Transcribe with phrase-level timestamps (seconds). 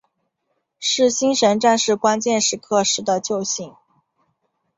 [0.79, 3.75] 是星神战士关键时刻时的救星。